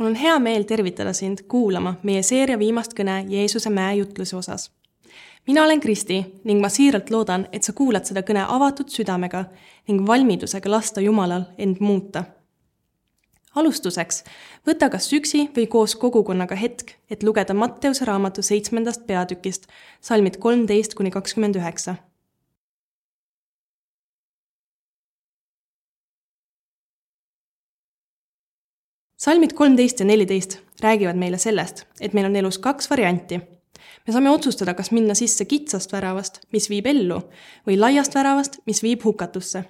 [0.00, 4.70] mul on hea meel tervitada sind kuulama meie seeria viimast kõne Jeesuse mäejutluse osas.
[5.46, 9.44] mina olen Kristi ning ma siiralt loodan, et sa kuulad seda kõne avatud südamega
[9.88, 12.24] ning valmidusega lasta Jumalal end muuta.
[13.54, 14.24] alustuseks,
[14.66, 19.66] võta kas üksi või koos kogukonnaga hetk, et lugeda Matteuse raamatu seitsmendast peatükist
[20.00, 21.96] salmid kolmteist kuni kakskümmend üheksa
[29.20, 33.40] salmid kolmteist ja neliteist räägivad meile sellest, et meil on elus kaks varianti.
[34.06, 37.20] me saame otsustada, kas minna sisse kitsast väravast, mis viib ellu,
[37.66, 39.64] või laiast väravast, mis viib hukatusse.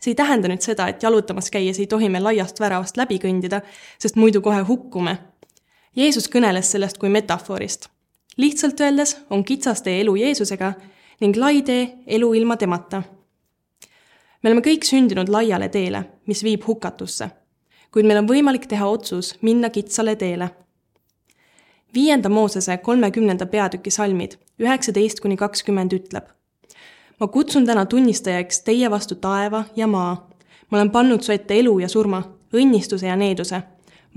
[0.00, 3.60] see ei tähenda nüüd seda, et jalutamas käies ei tohi me laiast väravast läbi kõndida,
[3.98, 5.18] sest muidu kohe hukkume.
[5.96, 7.88] Jeesus kõneles sellest kui metafoorist.
[8.36, 10.74] lihtsalt öeldes on kitsas tee elu Jeesusega
[11.20, 13.02] ning lai tee elu ilma temata.
[14.42, 17.30] me oleme kõik sündinud laiale teele, mis viib hukatusse
[17.96, 20.50] kuid meil on võimalik teha otsus minna kitsale teele.
[21.94, 26.24] viienda Moosese kolmekümnenda peatüki salmid üheksateist kuni kakskümmend ütleb.
[27.20, 30.28] ma kutsun täna tunnistajaks teie vastu taeva ja maa.
[30.70, 33.62] ma olen pannud su ette elu ja surma, õnnistuse ja needuse.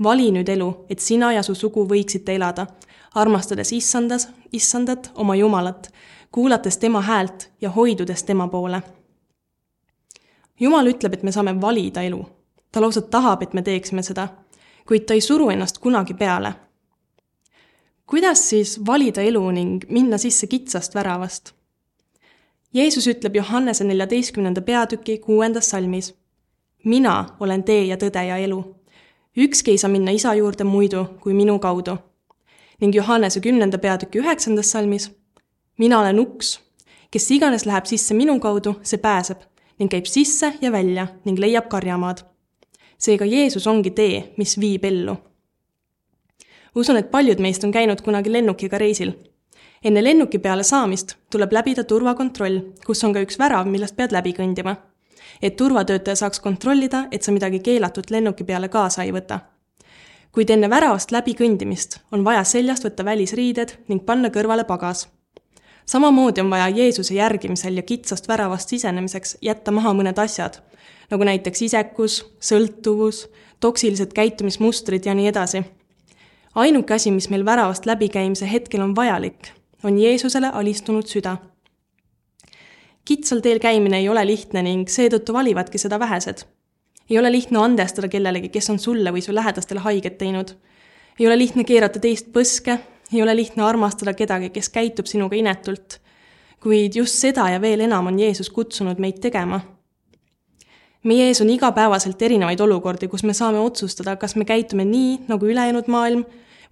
[0.02, 2.66] vali nüüd elu, et sina ja su sugu võiksite elada,
[3.14, 5.88] armastades issandas, issandat, oma Jumalat,
[6.32, 8.82] kuulates tema häält ja hoidudes tema poole.
[10.60, 12.39] Jumal ütleb, et me saame valida elu
[12.72, 14.28] ta lausa tahab, et me teeksime seda,
[14.86, 16.54] kuid ta ei suru ennast kunagi peale.
[18.06, 21.52] kuidas siis valida elu ning minna sisse kitsast väravast?
[22.74, 26.14] Jeesus ütleb Johannese neljateistkümnenda peatüki kuuendas salmis.
[26.84, 28.76] mina olen tee ja tõde ja elu.
[29.36, 31.98] ükski ei saa minna isa juurde muidu kui minu kaudu.
[32.80, 35.10] ning Johannese kümnenda peatüki üheksandas salmis.
[35.78, 36.60] mina olen uks,
[37.10, 39.38] kes iganes läheb sisse minu kaudu, see pääseb
[39.78, 42.29] ning käib sisse ja välja ning leiab karjamaad
[43.00, 45.16] seega Jeesus ongi tee, mis viib ellu.
[46.74, 49.12] usun, et paljud meist on käinud kunagi lennukiga reisil.
[49.84, 54.32] enne lennuki peale saamist tuleb läbida turvakontroll, kus on ka üks värav, millest pead läbi
[54.32, 54.76] kõndima.
[55.42, 59.40] et turvatöötaja saaks kontrollida, et sa midagi keelatut lennuki peale kaasa ei võta
[60.32, 65.08] kuid enne väravast läbi kõndimist on vaja seljast võtta välisriided ning panna kõrvale pagas.
[65.90, 70.60] Samamoodi on vaja Jeesuse järgimisel ja kitsast väravast sisenemiseks jätta maha mõned asjad,
[71.10, 73.24] nagu näiteks isekus, sõltuvus,
[73.60, 75.64] toksilised käitumismustrid ja nii edasi.
[76.54, 79.50] ainuke asi, mis meil väravast läbikäimise hetkel on vajalik,
[79.82, 81.36] on Jeesusele alistunud süda.
[83.04, 86.44] kitsal teel käimine ei ole lihtne ning seetõttu valivadki seda vähesed.
[87.10, 90.54] ei ole lihtne andestada kellelegi, kes on sulle või su lähedastele haiget teinud.
[91.18, 92.78] ei ole lihtne keerata teist põske,
[93.12, 96.00] ei ole lihtne armastada kedagi, kes käitub sinuga inetult.
[96.60, 99.60] kuid just seda ja veel enam on Jeesus kutsunud meid tegema
[101.02, 105.46] meie ees on igapäevaselt erinevaid olukordi, kus me saame otsustada, kas me käitume nii, nagu
[105.46, 106.24] ülejäänud maailm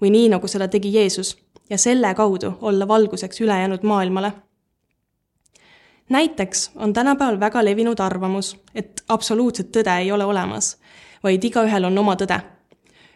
[0.03, 1.37] või nii, nagu seda tegi Jeesus
[1.71, 4.33] ja selle kaudu olla valguseks ülejäänud maailmale.
[6.09, 10.79] näiteks on tänapäeval väga levinud arvamus, et absoluutset tõde ei ole olemas,
[11.23, 12.41] vaid igaühel on oma tõde.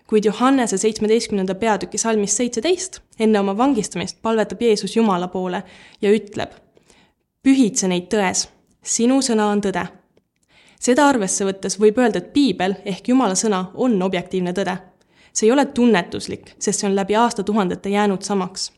[0.07, 5.63] Kuid Johannese seitsmeteistkümnenda peatüki salmis seitseteist, enne oma vangistamist, palvetab Jeesus Jumala poole
[6.03, 6.53] ja ütleb,
[7.43, 8.49] pühitse neid tões,
[8.83, 9.87] sinu sõna on tõde
[10.83, 14.77] seda arvesse võttes võib öelda, et piibel ehk Jumala sõna on objektiivne tõde.
[15.33, 18.73] see ei ole tunnetuslik, sest see on läbi aastatuhandete jäänud samaks.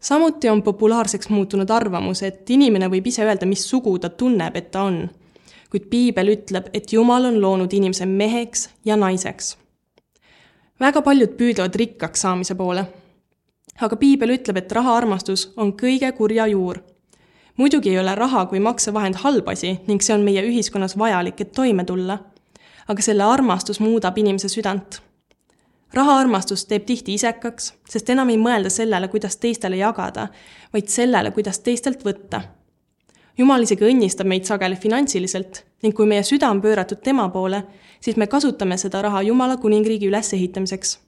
[0.00, 4.70] samuti on populaarseks muutunud arvamus, et inimene võib ise öelda, mis sugu ta tunneb, et
[4.70, 5.10] ta on.
[5.70, 9.56] kuid piibel ütleb, et Jumal on loonud inimese meheks ja naiseks.
[10.80, 12.86] Väga paljud püüdlevad rikkaks saamise poole.
[13.80, 16.82] aga piibel ütleb, et rahaarmastus on kõige kurja juur
[17.56, 21.52] muidugi ei ole raha kui maksevahend halb asi ning see on meie ühiskonnas vajalik, et
[21.52, 22.18] toime tulla.
[22.88, 25.00] aga selle armastus muudab inimese südant.
[25.94, 30.28] rahaarmastus teeb tihti isekaks, sest enam ei mõelda sellele, kuidas teistele jagada,
[30.72, 32.40] vaid sellele, kuidas teistelt võtta.
[33.38, 37.62] jumal isegi õnnistab meid sageli finantsiliselt ning kui meie süda on pööratud tema poole,
[38.04, 40.98] siis me kasutame seda raha Jumala kuningriigi ülesehitamiseks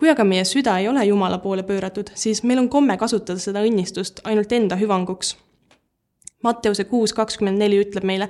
[0.00, 3.62] kui aga meie süda ei ole Jumala poole pööratud, siis meil on komme kasutada seda
[3.62, 5.36] õnnistust ainult enda hüvanguks
[6.42, 8.26] Matteuse kuus kakskümmend neli ütleb meile,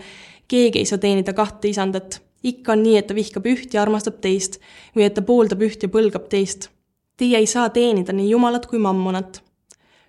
[0.49, 2.20] keegi ei saa teenida kahte isandat.
[2.43, 4.58] ikka on nii, et ta vihkab üht ja armastab teist
[4.96, 6.69] või et ta pooldab üht ja põlgab teist.
[7.16, 9.43] Teie ei saa teenida nii Jumalat kui mammonat.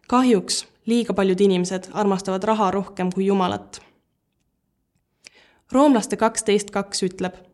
[0.07, 3.80] kahjuks liiga paljud inimesed armastavad raha rohkem kui Jumalat.
[5.72, 7.53] roomlaste kaksteist kaks ütleb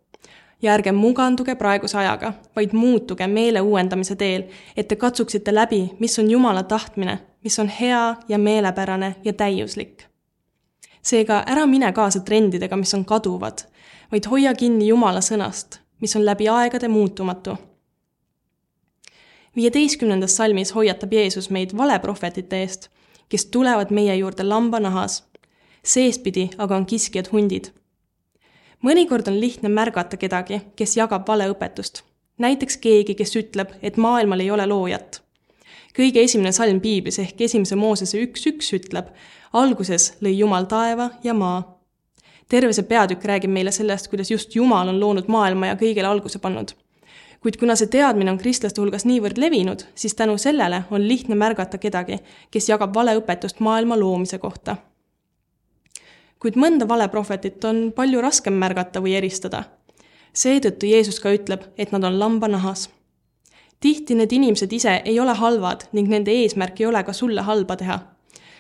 [0.61, 4.43] ja ärge muganduge praeguse ajaga, vaid muutuge meele uuendamise teel,
[4.77, 10.09] et te katsuksite läbi, mis on Jumala tahtmine, mis on hea ja meelepärane ja täiuslik
[11.01, 13.65] seega ära mine kaasa trendidega, mis on kaduvad,
[14.11, 17.57] vaid hoia kinni Jumala sõnast, mis on läbi aegade muutumatu.
[19.55, 22.89] viieteistkümnendas salmis hoiatab Jeesus meid valeprohvetite eest,
[23.29, 25.23] kes tulevad meie juurde lambanahas.
[25.83, 27.71] seestpidi aga on kiskjad hundid.
[28.83, 32.03] Mõnikord on lihtne märgata kedagi, kes jagab valeõpetust.
[32.37, 35.21] näiteks keegi, kes ütleb, et maailmal ei ole loojat.
[35.97, 39.07] kõige esimene salm piiblis ehk esimese Moosese üks üks ütleb,
[39.53, 41.79] alguses lõi Jumal taeva ja maa
[42.49, 46.39] terve see peatükk räägib meile sellest, kuidas just Jumal on loonud maailma ja kõigele alguse
[46.39, 46.73] pannud
[47.41, 51.79] kuid kuna see teadmine on kristlaste hulgas niivõrd levinud, siis tänu sellele on lihtne märgata
[51.79, 52.19] kedagi,
[52.51, 54.75] kes jagab valeõpetust maailma loomise kohta.
[56.39, 59.63] Kuid mõnda valeprohvetit on palju raskem märgata või eristada.
[60.33, 62.89] seetõttu Jeesus ka ütleb, et nad on lambanahas.
[63.79, 67.75] tihti need inimesed ise ei ole halvad ning nende eesmärk ei ole ka sulle halba
[67.75, 67.99] teha.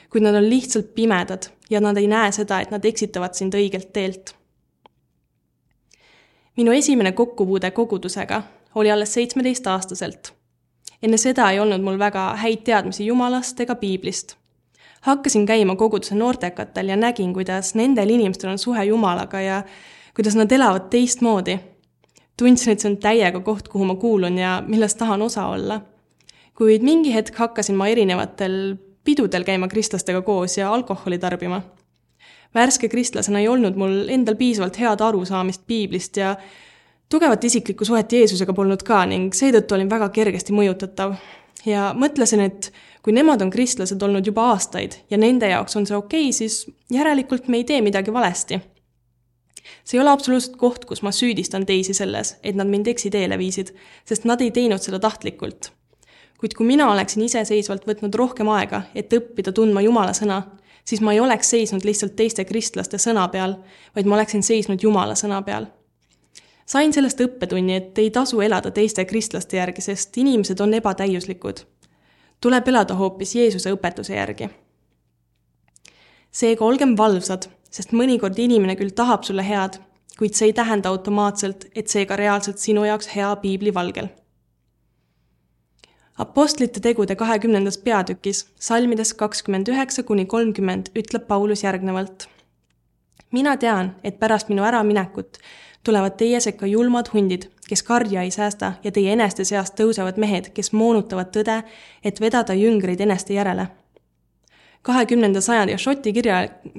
[0.09, 3.93] kuid nad on lihtsalt pimedad ja nad ei näe seda, et nad eksitavad sind õigelt
[3.93, 4.39] teelt
[6.59, 8.43] minu esimene kokkupuude kogudusega
[8.75, 10.33] oli alles seitsmeteistaastaselt.
[11.03, 14.35] enne seda ei olnud mul väga häid teadmisi Jumalast ega piiblist.
[15.01, 19.63] Hakkasin käima koguduse noortekatel ja nägin, kuidas nendel inimestel on suhe Jumalaga ja
[20.15, 21.59] kuidas nad elavad teistmoodi.
[22.37, 25.81] tundsin, et see on täiega koht, kuhu ma kuulun ja millest tahan osa olla.
[26.55, 31.61] kuid mingi hetk hakkasin ma erinevatel pidudel käima kristlastega koos ja alkoholi tarbima
[32.55, 36.35] värske kristlasena ei olnud mul endal piisavalt head arusaamist piiblist ja
[37.09, 41.15] tugevat isiklikku suhet Jeesusega polnud ka ning seetõttu olin väga kergesti mõjutatav.
[41.65, 42.71] Ja mõtlesin, et
[43.03, 46.65] kui nemad on kristlased olnud juba aastaid ja nende jaoks on see okei okay,, siis
[46.93, 48.59] järelikult me ei tee midagi valesti.
[49.83, 53.73] see ei ole absoluutselt koht, kus ma süüdistan teisi selles, et nad mind eksiteele viisid,
[54.05, 55.71] sest nad ei teinud seda tahtlikult.
[56.39, 60.43] kuid kui mina oleksin iseseisvalt võtnud rohkem aega, et õppida tundma Jumala sõna,
[60.85, 63.57] siis ma ei oleks seisnud lihtsalt teiste kristlaste sõna peal,
[63.95, 65.67] vaid ma oleksin seisnud Jumala sõna peal
[66.69, 71.65] sain sellest õppetunni, et ei tasu elada teiste kristlaste järgi, sest inimesed on ebatäiuslikud.
[72.41, 74.49] tuleb elada hoopis Jeesuse õpetuse järgi.
[76.31, 79.79] seega olgem valvsad, sest mõnikord inimene küll tahab sulle head,
[80.17, 84.09] kuid see ei tähenda automaatselt, et see ka reaalselt sinu jaoks hea piibli valgel.
[86.17, 92.27] Apostlite tegude kahekümnendas peatükis, salmides kakskümmend üheksa kuni kolmkümmend, ütleb Paulus järgnevalt.
[93.31, 95.37] mina tean, et pärast minu äraminekut
[95.89, 100.51] tulevad teie sekka julmad hundid, kes karja ei säästa ja teie eneste seast tõusevad mehed,
[100.53, 101.55] kes moonutavad tõde,
[102.05, 103.67] et vedada jüngreid eneste järele.
[104.81, 106.35] kahekümnenda sajandi Šoti kirja,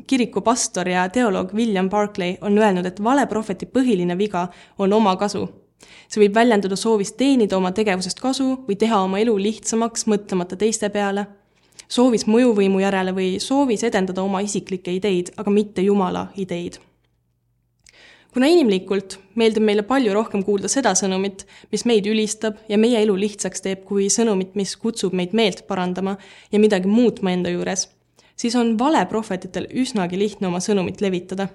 [0.06, 4.48] kiriku pastor ja teoloog William Barclay on öelnud, et valeprohveti põhiline viga
[4.78, 5.48] on omakasu.
[6.08, 10.88] see võib väljenduda soovis teenida oma tegevusest kasu või teha oma elu lihtsamaks, mõtlemata teiste
[10.88, 11.26] peale,
[11.88, 16.78] soovis mõjuvõimu järele või soovis edendada oma isiklikke ideid, aga mitte Jumala ideid
[18.34, 23.16] kuna inimlikult meeldib meile palju rohkem kuulda seda sõnumit, mis meid ülistab ja meie elu
[23.18, 26.16] lihtsaks teeb, kui sõnumit, mis kutsub meid meelt parandama
[26.52, 27.88] ja midagi muutma enda juures,
[28.38, 31.48] siis on valeprohvetitel üsnagi lihtne oma sõnumit levitada.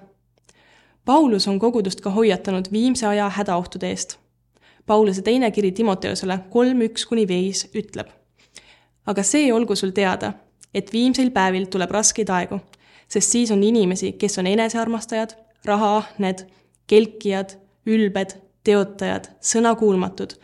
[1.06, 4.16] Paulus on kogudust ka hoiatanud viimse aja hädaohtude eest.
[4.86, 8.10] Pauluse teine kiri Timoteusele kolm üks kuni viis ütleb.
[9.06, 10.32] aga see olgu sul teada,
[10.74, 12.58] et viimseil päevil tuleb raskeid aegu,
[13.08, 16.42] sest siis on inimesi, kes on enesearmastajad, rahaahned
[16.90, 17.56] kelkijad,
[17.86, 18.36] ülbed,
[18.66, 20.36] teotajad, sõnakuulmatud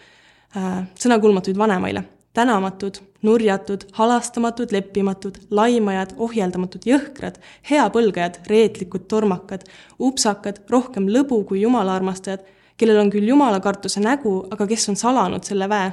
[0.57, 2.05] äh,, sõnakuulmatuid vanemaile,
[2.37, 7.39] tänamatud, nurjatud, halastamatud, leppimatud, laimajad, ohjeldamatud, jõhkrad,
[7.71, 9.67] heapõlgajad, reetlikud, tormakad,
[10.01, 12.45] upsakad, rohkem lõbu kui jumala armastajad,
[12.81, 15.93] kellel on küll jumalakartuse nägu, aga kes on salanud selle väe.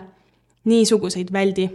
[0.70, 1.70] niisuguseid väldi.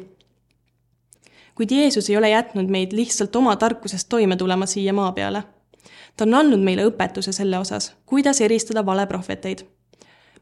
[1.54, 5.42] kuid Jeesus ei ole jätnud meid lihtsalt oma tarkusest toime tulema siia maa peale
[6.16, 9.64] ta on andnud meile õpetuse selle osas, kuidas eristada valeprohveteid.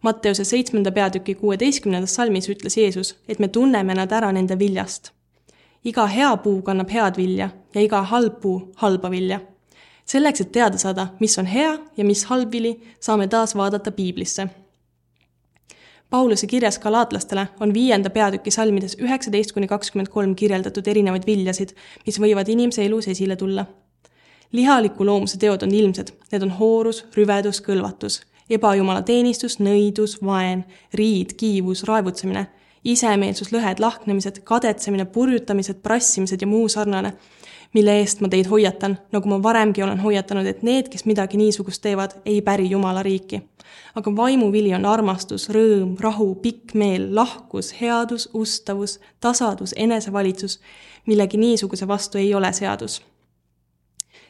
[0.03, 5.13] Matteuse seitsmenda peatüki kuueteistkümnendas salmis ütles Jeesus, et me tunneme nad ära nende viljast.
[5.85, 9.41] iga hea puu kannab head vilja ja iga halb puu halba vilja.
[10.05, 14.49] selleks, et teada saada, mis on hea ja mis halb vili, saame taas vaadata piiblisse
[16.13, 21.73] Pauluse kirjas galaatlastele on viienda peatüki salmides üheksateist kuni kakskümmend kolm kirjeldatud erinevaid viljasid,
[22.07, 23.65] mis võivad inimese elus esile tulla
[24.53, 31.37] lihaliku loomuse teod on ilmsed, need on hoorus, rüvedus, kõlvatus, ebajumala teenistus, nõidus, vaen, riid,
[31.41, 32.47] kiivus, raevutsemine,
[32.85, 37.15] isemeelsus, lõhed, lahknemised, kadetsemine, purjutamised, prassimised ja muu sarnane,
[37.73, 41.83] mille eest ma teid hoiatan, nagu ma varemgi olen hoiatanud, et need, kes midagi niisugust
[41.83, 43.43] teevad, ei päri Jumala riiki.
[43.95, 50.61] aga vaimuvili on armastus, rõõm, rahu, pikk meel, lahkus, headus, ustavus, tasadus, enesevalitsus,
[51.07, 53.01] millegi niisuguse vastu ei ole seadus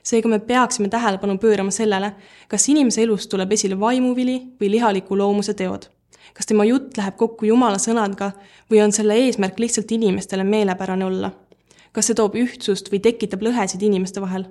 [0.02, 2.12] seega me peaksime tähelepanu pöörama sellele,
[2.48, 5.88] kas inimese elust tuleb esile vaimuvili või lihaliku loomuse teod.
[6.34, 8.30] kas tema jutt läheb kokku Jumala sõnadega
[8.70, 11.30] või on selle eesmärk lihtsalt inimestele meelepärane olla?
[11.92, 14.46] kas see toob ühtsust või tekitab lõhesid inimeste vahel?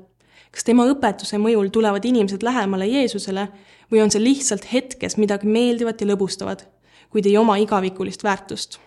[0.52, 3.48] kas tema õpetuse mõjul tulevad inimesed lähemale Jeesusele
[3.92, 6.66] või on see lihtsalt hetkes midagi meeldivat ja lõbustavat,
[7.10, 8.80] kuid ei oma igavikulist väärtust?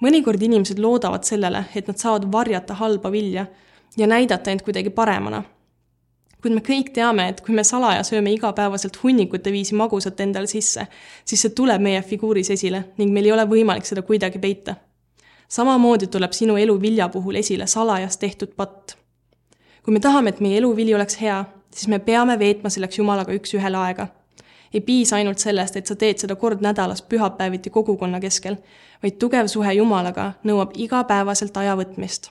[0.00, 3.46] mõnikord inimesed loodavad sellele, et nad saavad varjata halba vilja
[3.96, 5.42] ja näidata end kuidagi paremana.
[6.42, 10.86] Kuid me kõik teame, et kui me salaja sööme igapäevaselt hunnikute viisi magusat endale sisse,
[11.24, 14.74] siis see tuleb meie figuuris esile ning meil ei ole võimalik seda kuidagi peita.
[15.48, 19.00] samamoodi tuleb sinu elu vilja puhul esile salajas tehtud patt
[19.82, 21.44] kui me tahame, et meie eluvili oleks hea,
[21.74, 24.08] siis me peame veetma selleks Jumalaga üks-ühele aega.
[24.74, 28.56] ei piisa ainult sellest, et sa teed seda kord nädalas pühapäeviti kogukonna keskel,
[29.02, 32.30] vaid tugev suhe Jumalaga nõuab igapäevaselt aja võtmist.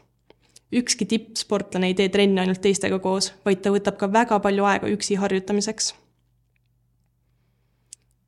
[0.74, 4.88] Ükski tippsportlane ei tee trenni ainult teistega koos, vaid ta võtab ka väga palju aega
[4.88, 5.94] üksi harjutamiseks.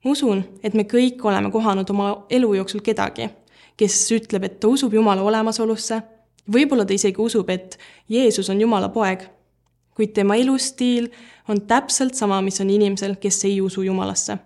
[0.05, 3.29] usun, et me kõik oleme kohanud oma elu jooksul kedagi,
[3.77, 6.01] kes ütleb, et ta usub Jumala olemasolusse
[6.49, 7.77] võib-olla ta isegi usub, et
[8.09, 9.25] Jeesus on Jumala poeg,
[9.95, 11.11] kuid tema elustiil
[11.49, 14.37] on täpselt sama, mis on inimesel, kes ei usu Jumalasse.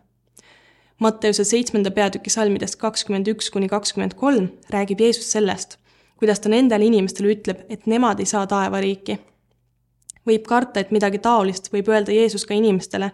[0.99, 5.77] Matteuse seitsmenda peatüki salmidest kakskümmend üks kuni kakskümmend kolm räägib Jeesus sellest,
[6.17, 9.17] kuidas ta nendele inimestele ütleb, et nemad ei saa taevariiki.
[10.25, 13.11] võib karta, et midagi taolist võib öelda Jeesus ka inimestele,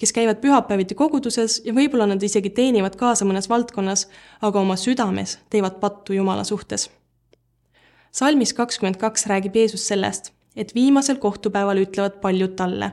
[0.00, 4.08] kes käivad pühapäeviti koguduses ja võib-olla nad isegi teenivad kaasa mõnes valdkonnas,
[4.40, 6.88] aga oma südames teevad pattu Jumala suhtes
[8.14, 12.92] salmis kakskümmend kaks räägib Jeesus sellest, et viimasel kohtupäeval ütlevad paljud talle,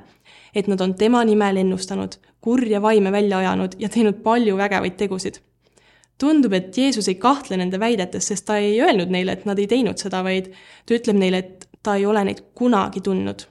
[0.55, 5.37] et nad on tema nimel ennustanud, kurja vaime välja ajanud ja teinud palju vägevaid tegusid.
[6.21, 9.67] Tundub, et Jeesus ei kahtle nende väidetes, sest ta ei öelnud neile, et nad ei
[9.69, 10.51] teinud seda, vaid
[10.85, 13.47] ta ütleb neile, et ta ei ole neid kunagi tundnud.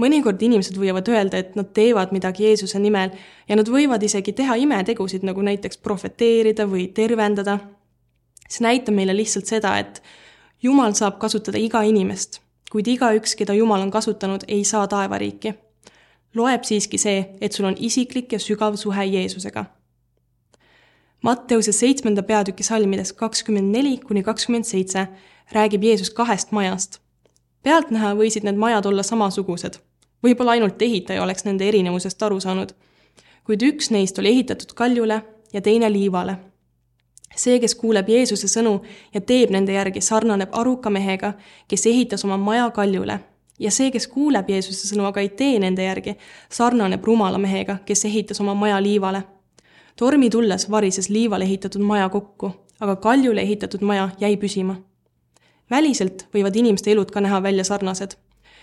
[0.00, 3.10] mõnikord inimesed võivad öelda, et nad teevad midagi Jeesuse nimel
[3.48, 7.58] ja nad võivad isegi teha imetegusid, nagu näiteks profeteerida või tervendada.
[8.48, 10.02] see näitab meile lihtsalt seda, et
[10.62, 15.54] jumal saab kasutada iga inimest, kuid igaüks, keda Jumal on kasutanud, ei saa taevariiki.
[16.34, 19.79] loeb siiski see, et sul on isiklik ja sügav suhe Jeesusega.
[21.22, 25.08] Matteuse seitsmenda peatüki salmides kakskümmend neli kuni kakskümmend seitse
[25.52, 27.00] räägib Jeesus kahest majast.
[27.62, 29.78] pealtnäha võisid need majad olla samasugused.
[30.24, 32.72] võib-olla ainult ehitaja oleks nende erinevusest aru saanud.
[33.44, 35.22] kuid üks neist oli ehitatud kaljule
[35.52, 36.36] ja teine liivale
[37.36, 38.80] see, kes kuuleb Jeesuse sõnu
[39.14, 41.34] ja teeb nende järgi, sarnaneb aruka mehega,
[41.68, 43.20] kes ehitas oma maja kaljule.
[43.58, 46.16] ja see, kes kuuleb Jeesuse sõnu, aga ei tee nende järgi,
[46.48, 49.22] sarnaneb rumala mehega, kes ehitas oma maja liivale.
[50.00, 54.76] Tormi tulles varises liivale ehitatud maja kokku, aga kaljule ehitatud maja jäi püsima.
[55.70, 58.14] väliselt võivad inimeste elud ka näha välja sarnased,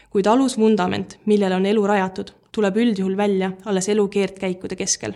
[0.10, 5.14] kuid alusvundament, millele on elu rajatud, tuleb üldjuhul välja alles elu keerdkäikude keskel.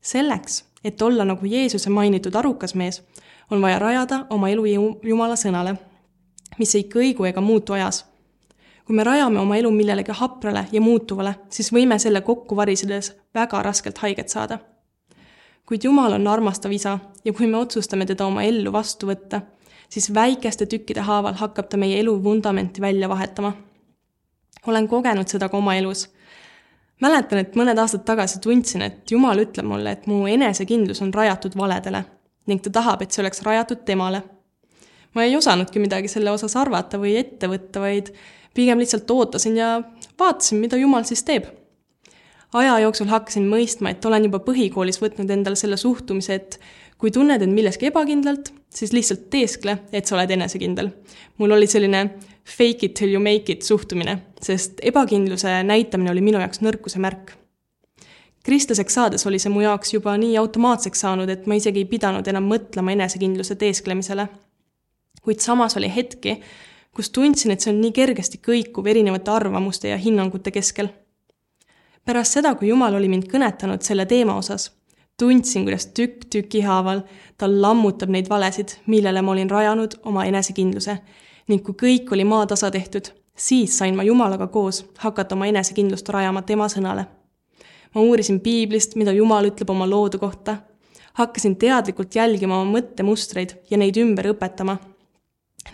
[0.00, 3.02] selleks, et olla nagu Jeesuse mainitud arukas mees,
[3.50, 4.66] on vaja rajada oma elu
[5.02, 5.76] Jumala sõnale,
[6.58, 8.04] mis ei kõigu ega muutu ajas.
[8.84, 13.62] kui me rajame oma elu millelegi haprale ja muutuvale, siis võime selle kokku varisedes väga
[13.62, 14.75] raskelt haiget saada.
[15.66, 19.40] Kuid Jumal on armastav isa ja kui me otsustame teda oma ellu vastu võtta,
[19.88, 23.52] siis väikeste tükkide haaval hakkab ta meie elu vundamenti välja vahetama.
[24.66, 26.08] olen kogenud seda ka oma elus
[27.00, 31.56] mäletan, et mõned aastad tagasi tundsin, et Jumal ütleb mulle, et mu enesekindlus on rajatud
[31.56, 32.04] valedele
[32.46, 34.22] ning ta tahab, et see oleks rajatud temale.
[35.14, 38.12] ma ei osanudki midagi selle osas arvata või ette võtta, vaid
[38.54, 39.70] pigem lihtsalt ootasin ja
[40.18, 41.46] vaatasin, mida Jumal siis teeb.
[42.54, 46.60] Aja jooksul hakkasin mõistma, et olen juba põhikoolis võtnud endale selle suhtumise, et
[46.98, 50.90] kui tunned end milleski ebakindlalt, siis lihtsalt teeskle, et sa oled enesekindel.
[51.38, 52.10] mul oli selline
[52.44, 57.32] fake it till you make it suhtumine, sest ebakindluse näitamine oli minu jaoks nõrkuse märk.
[58.44, 62.26] kristlaseks saades oli see mu jaoks juba nii automaatseks saanud, et ma isegi ei pidanud
[62.28, 64.28] enam mõtlema enesekindluse teesklemisele.
[65.22, 66.40] kuid samas oli hetki,
[66.94, 70.88] kus tundsin, et see on nii kergesti kõikuv erinevate arvamuste ja hinnangute keskel.
[72.06, 74.70] Pärast seda, kui Jumal oli mind kõnetanud selle teema osas,
[75.18, 77.02] tundsin, kuidas tükk tüki haaval
[77.38, 80.98] ta lammutab neid valesid, millele ma olin rajanud oma enesekindluse
[81.50, 86.42] ning kui kõik oli maatasa tehtud, siis sain ma Jumalaga koos hakata oma enesekindlust rajama
[86.42, 87.06] tema sõnale.
[87.94, 90.56] ma uurisin piiblist, mida Jumal ütleb oma loodu kohta,
[91.16, 94.76] hakkasin teadlikult jälgima oma mõttemustreid ja neid ümber õpetama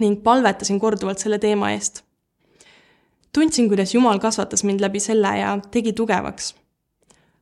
[0.00, 2.04] ning palvetasin korduvalt selle teema eest.
[3.34, 6.54] Tundsin, kuidas Jumal kasvatas mind läbi selle ja tegi tugevaks.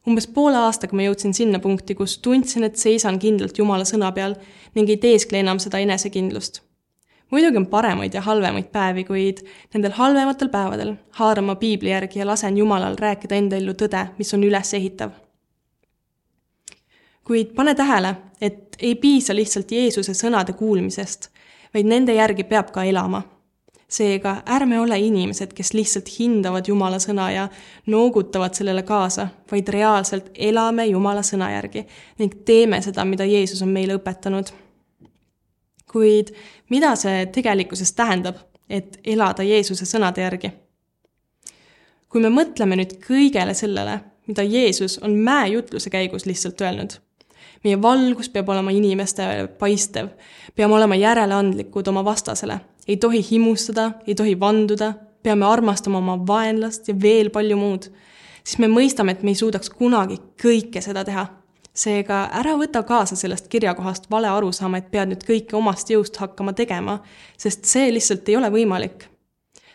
[0.08, 4.34] umbes poole aastaga ma jõudsin sinna punkti, kus tundsin, et seisan kindlalt Jumala sõna peal
[4.74, 6.62] ning ei teeskle enam seda enesekindlust
[7.30, 9.42] muidugi on paremaid ja halvemaid päevi, kuid
[9.74, 14.34] nendel halvematel päevadel haaran ma piibli järgi ja lasen Jumalal rääkida enda ellu tõde, mis
[14.34, 15.10] on ülesehitav.
[17.24, 21.28] kuid pane tähele, et ei piisa lihtsalt Jeesuse sõnade kuulmisest,
[21.74, 23.22] vaid nende järgi peab ka elama.
[23.90, 27.48] Seega ärme ole inimesed, kes lihtsalt hindavad Jumala sõna ja
[27.90, 31.84] noogutavad sellele kaasa, vaid reaalselt elame Jumala sõna järgi
[32.18, 34.52] ning teeme seda, mida Jeesus on meile õpetanud.
[35.90, 36.30] kuid
[36.70, 38.36] mida see tegelikkuses tähendab,
[38.70, 40.52] et elada Jeesuse sõnade järgi?
[42.08, 47.00] kui me mõtleme nüüd kõigele sellele, mida Jeesus on mäejutluse käigus lihtsalt öelnud
[47.64, 50.08] meie valgus peab olema inimestele paistev,
[50.56, 56.88] peame olema järeleandlikud oma vastasele, ei tohi himustada, ei tohi vanduda, peame armastama oma vaenlast
[56.88, 57.90] ja veel palju muud,
[58.44, 61.26] siis me mõistame, et me ei suudaks kunagi kõike seda teha.
[61.80, 66.52] seega ära võta kaasa sellest kirjakohast vale arusaama, et pead nüüd kõike omast jõust hakkama
[66.52, 66.98] tegema,
[67.38, 69.06] sest see lihtsalt ei ole võimalik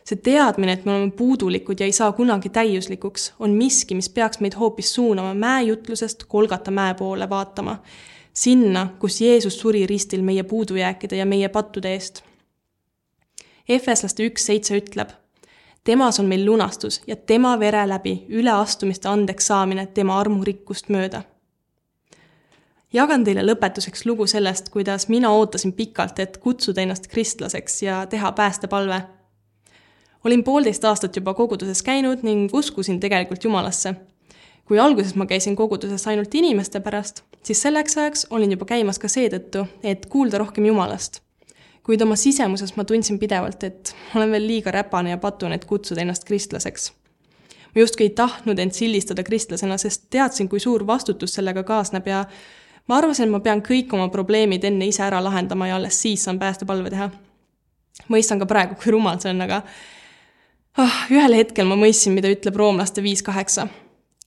[0.05, 4.39] see teadmine, et me oleme puudulikud ja ei saa kunagi täiuslikuks, on miski, mis peaks
[4.43, 7.79] meid hoopis suunama mäejutlusest Kolgata mäe poole vaatama.
[8.33, 12.21] sinna, kus Jeesus suri ristil meie puudujääkide ja meie pattude eest.
[13.69, 15.09] Efeslaste üks seitse ütleb,
[15.83, 21.23] temas on meil lunastus ja tema vere läbi üleastumiste andeks saamine tema armurikkust mööda
[22.95, 28.31] jagan teile lõpetuseks lugu sellest, kuidas mina ootasin pikalt, et kutsuda ennast kristlaseks ja teha
[28.31, 29.01] päästepalve
[30.25, 33.95] olin poolteist aastat juba koguduses käinud ning uskusin tegelikult Jumalasse.
[34.65, 39.07] kui alguses ma käisin koguduses ainult inimeste pärast, siis selleks ajaks olin juba käimas ka
[39.07, 41.21] seetõttu, et kuulda rohkem Jumalast.
[41.85, 46.01] Kuid oma sisemuses ma tundsin pidevalt, et olen veel liiga räpane ja patune, et kutsuda
[46.01, 46.91] ennast kristlaseks.
[47.75, 52.25] ma justkui ei tahtnud end sildistada kristlasena, sest teadsin, kui suur vastutus sellega kaasneb ja
[52.87, 56.23] ma arvasin, et ma pean kõik oma probleemid enne ise ära lahendama ja alles siis
[56.23, 57.09] saan päästepalve teha.
[58.09, 59.61] mõistan ka praegu, kui rumal see on, aga
[60.77, 63.67] oh, ühel hetkel ma mõistsin, mida ütleb roomlaste viis kaheksa.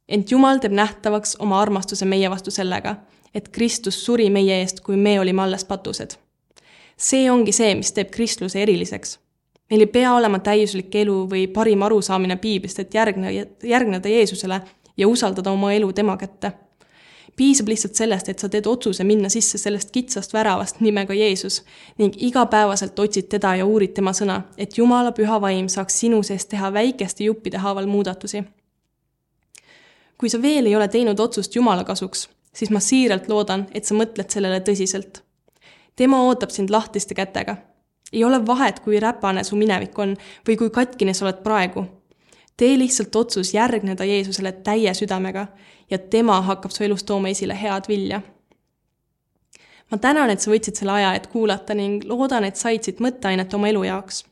[0.09, 2.97] ent Jumal teeb nähtavaks oma armastuse meie vastu sellega,
[3.35, 6.17] et Kristus suri meie eest, kui me olime alles patused.
[6.99, 9.19] See ongi see, mis teeb kristluse eriliseks.
[9.71, 14.61] meil ei pea olema täiuslik elu või parim arusaamine piiblist, et järgne, järgneda Jeesusele
[14.97, 16.53] ja usaldada oma elu tema kätte
[17.39, 21.61] piisab lihtsalt sellest, et sa teed otsuse minna sisse sellest kitsast väravast nimega Jeesus
[21.99, 26.49] ning igapäevaselt otsid teda ja uurid tema sõna, et Jumala püha vaim saaks sinu sees
[26.51, 28.43] teha väikeste juppide haaval muudatusi.
[30.19, 33.95] kui sa veel ei ole teinud otsust Jumala kasuks, siis ma siiralt loodan, et sa
[33.95, 35.23] mõtled sellele tõsiselt.
[35.99, 37.57] Tema ootab sind lahtiste kätega.
[38.13, 40.17] ei ole vahet, kui räpane su minevik on
[40.49, 41.85] või kui katkine sa oled praegu
[42.59, 45.47] tee lihtsalt otsus järgneda Jeesusele täie südamega
[45.91, 48.21] ja tema hakkab su elus tooma esile head vilja.
[49.91, 53.55] ma tänan, et sa võtsid selle aja, et kuulata ning loodan, et said siit mõtteainet
[53.55, 54.25] oma elu jaoks.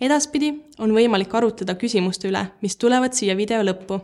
[0.00, 4.00] edaspidi on võimalik arutleda küsimuste üle, mis tulevad siia video lõppu.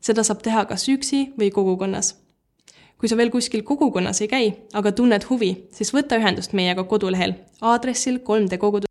[0.00, 2.14] seda saab teha kas üksi või kogukonnas.
[2.96, 7.36] Kui sa veel kuskil kogukonnas ei käi, aga tunned huvi, siis võta ühendust meiega kodulehel.
[7.60, 8.85] Aadressil 3dkogudus.ee